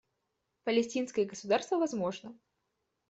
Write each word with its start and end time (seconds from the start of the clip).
Палестинское 0.63 1.25
государство 1.25 1.75
возможно. 1.77 2.35